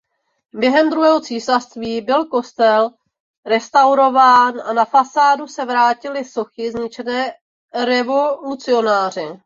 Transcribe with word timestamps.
Během 0.53 0.89
Druhého 0.89 1.21
císařství 1.21 2.01
byl 2.01 2.25
kostel 2.25 2.91
restaurován 3.45 4.61
a 4.61 4.73
na 4.73 4.85
fasádu 4.85 5.47
se 5.47 5.65
vrátily 5.65 6.25
sochy 6.25 6.71
zničené 6.71 7.33
revolucionáři. 7.85 9.25